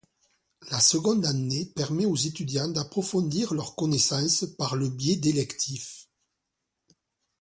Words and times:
La 0.71 0.79
seconde 0.79 1.27
année 1.27 1.63
permet 1.67 2.07
aux 2.07 2.15
étudiants 2.15 2.69
d'approfondir 2.69 3.53
leurs 3.53 3.75
connaissances 3.75 4.45
par 4.57 4.75
le 4.75 4.89
biais 4.89 5.17
d'électifs. 5.17 6.07